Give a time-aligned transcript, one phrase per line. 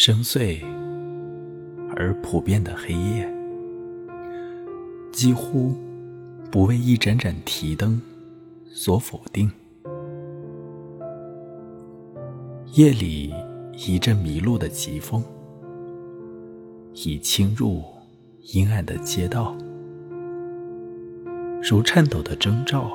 [0.00, 0.60] 深邃
[1.96, 3.28] 而普遍的黑夜，
[5.10, 5.74] 几乎
[6.52, 8.00] 不为一盏盏提灯
[8.70, 9.50] 所否定。
[12.74, 13.34] 夜里
[13.72, 15.20] 一阵迷路的疾风，
[16.94, 17.82] 已侵入
[18.52, 19.52] 阴暗的街道，
[21.60, 22.88] 如颤抖的征兆，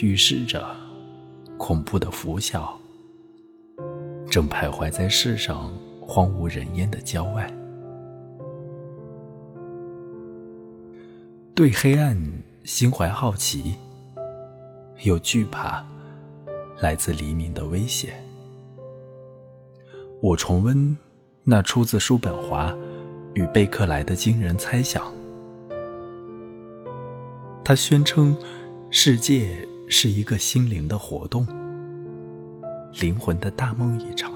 [0.00, 0.64] 预示着
[1.56, 2.78] 恐怖的拂晓
[4.30, 7.52] 正徘徊在世上荒无人烟的郊外。
[11.54, 12.16] 对黑暗
[12.64, 13.74] 心怀好奇，
[15.02, 15.84] 又惧怕
[16.78, 18.12] 来自黎明的威胁。
[20.20, 20.96] 我重温
[21.42, 22.76] 那出自叔本华
[23.34, 25.12] 与贝克莱的惊人猜想。
[27.64, 28.36] 他宣称，
[28.90, 31.46] 世界是一个心灵的活动，
[32.92, 34.32] 灵魂的大梦一场，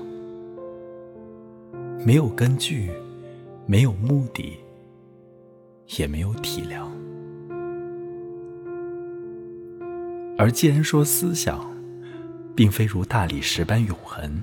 [2.04, 2.90] 没有根据，
[3.66, 4.58] 没有目的，
[5.98, 6.86] 也没有体谅。
[10.38, 11.64] 而既然说思想，
[12.54, 14.40] 并非如大理石般永恒。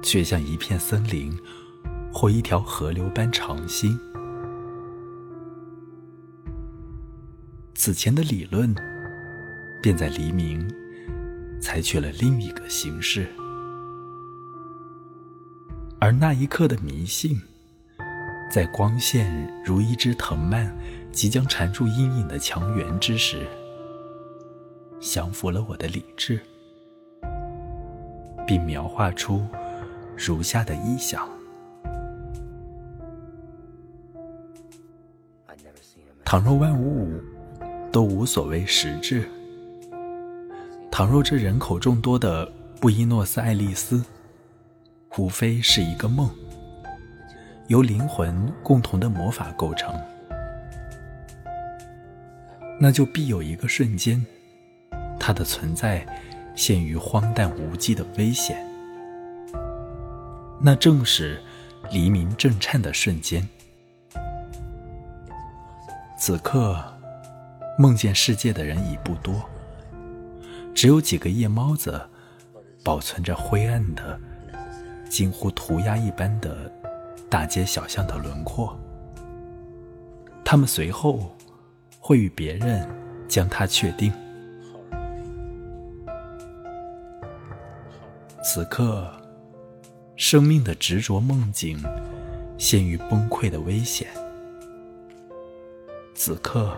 [0.00, 1.36] 却像一片森林
[2.12, 3.98] 或一条河流般长新。
[7.74, 8.72] 此前的理论
[9.82, 10.66] 便在黎明
[11.60, 13.28] 采取了另一个形式，
[16.00, 17.40] 而那一刻的迷信，
[18.50, 20.74] 在光线如一只藤蔓
[21.12, 23.46] 即将缠住阴影的墙垣之时，
[25.00, 26.40] 降服了我的理智，
[28.46, 29.46] 并描画出。
[30.16, 31.28] 如下的意象：
[36.24, 37.08] 倘若万物
[37.92, 39.28] 都无所谓实质，
[40.98, 42.44] 倘若这人口众多的
[42.80, 44.04] 布宜诺斯艾利斯
[45.16, 46.28] 无非是一个梦，
[47.68, 49.94] 由灵魂共同的魔法构成，
[52.80, 54.26] 那就必有一个瞬间，
[55.20, 56.04] 它的存在
[56.56, 58.58] 陷于荒诞无稽的危险。
[60.60, 61.40] 那正是
[61.92, 63.48] 黎明震颤的瞬间。
[66.18, 66.76] 此刻，
[67.78, 69.48] 梦见世界的人已不多，
[70.78, 72.00] 只有几个夜猫子
[72.84, 74.16] 保存着灰暗的、
[75.10, 76.72] 近乎涂鸦一般的
[77.28, 78.78] 大街小巷的轮廓。
[80.44, 81.36] 他们随后
[81.98, 82.88] 会与别人
[83.26, 84.12] 将它确定。
[88.44, 89.12] 此刻。
[90.14, 91.80] 生命的执着梦境，
[92.56, 94.08] 陷于崩溃的危险。
[96.12, 96.76] 此刻，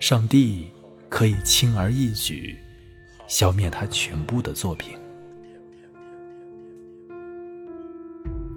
[0.00, 0.70] 上帝
[1.08, 2.58] 可以轻而易举
[3.26, 4.96] 消灭他全部的作品。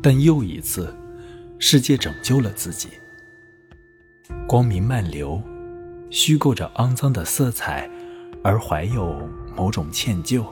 [0.01, 0.93] 但又一次，
[1.59, 2.89] 世界拯救了自己。
[4.47, 5.41] 光明漫流，
[6.09, 7.89] 虚构着肮脏的色彩，
[8.43, 10.45] 而怀有某种歉疚、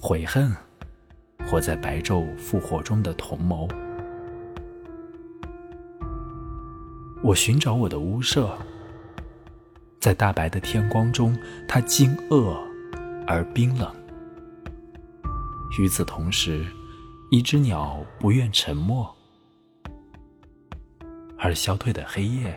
[0.00, 0.50] 悔恨。
[1.46, 3.68] 活在白昼复活中的同谋，
[7.22, 8.56] 我寻找我的屋舍，
[10.04, 11.34] 在大白的天光中，
[11.66, 12.54] 它惊愕
[13.26, 13.90] 而冰冷。
[15.78, 16.66] 与此同时，
[17.30, 19.16] 一只鸟不愿沉默，
[21.38, 22.54] 而消退的黑夜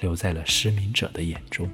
[0.00, 1.68] 留在了失明者的眼中。